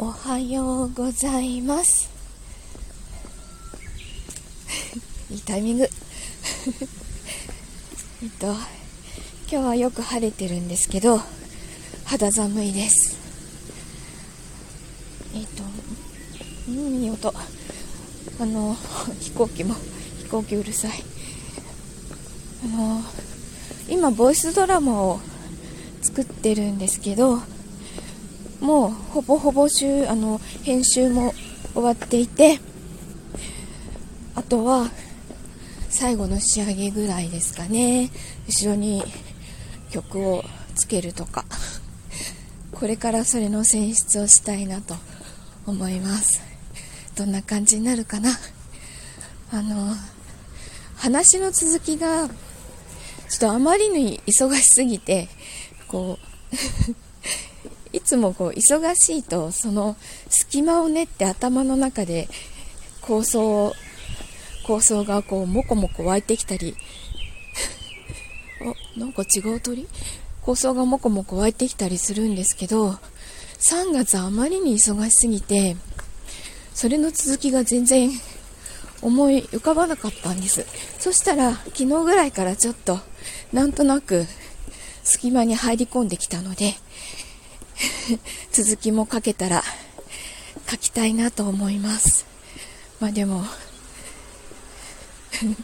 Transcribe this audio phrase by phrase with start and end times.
[0.00, 2.08] おはようございます。
[5.28, 5.90] いいタイミング。
[8.22, 8.60] えっと今
[9.48, 11.20] 日はよく晴れてるんですけど
[12.04, 13.16] 肌寒いです。
[15.34, 15.64] えっと
[16.68, 17.34] うんいい音。
[18.38, 18.76] あの
[19.18, 19.74] 飛行機も
[20.18, 21.02] 飛行機うるさい。
[22.62, 23.02] あの
[23.88, 25.20] 今ボイスドラマを
[26.02, 27.42] 作ってるんですけど
[28.60, 31.32] もうほぼほぼ週あの編集も
[31.72, 32.60] 終わっていて
[34.34, 34.90] あとは
[35.88, 38.10] 最後の仕上げぐらいですかね。
[38.46, 39.02] 後ろに
[39.90, 40.44] 曲を
[40.74, 41.44] つけるとか。
[42.72, 44.94] これからそれの選出をしたいなと
[45.66, 46.40] 思います。
[47.16, 48.30] どんな感じになるかな。
[49.50, 49.94] あの
[50.96, 52.34] 話の続きがちょ
[53.36, 55.28] っとあまりに忙しすぎて
[55.88, 56.94] こう
[58.08, 59.94] つもこう忙しいとその
[60.30, 62.26] 隙間を練って頭の中で
[63.02, 63.74] 構想
[64.66, 66.74] 構想がこうもこもこ湧いてきたり
[68.96, 69.86] あなんか違う鳥？
[70.40, 72.98] 構想がもこもこ湧いてきたりするんですけど
[73.58, 75.76] 3月あまりに忙しすぎて
[76.72, 78.10] それの続きが全然
[79.02, 80.64] 思い浮かばなかったんです。
[80.98, 82.98] そしたら昨日ぐらいからちょっと
[83.52, 84.26] なんとなく
[85.04, 86.74] 隙間に入り込んできたので
[88.52, 89.64] 続きも書けたら
[90.68, 92.26] 書きたいなと思います。
[93.00, 93.44] まあでも
[95.42, 95.56] 引っ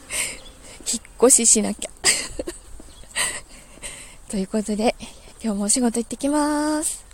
[1.18, 1.90] 越ししなきゃ
[4.30, 4.94] ということで、
[5.42, 7.04] 今日もお仕事行ってきます。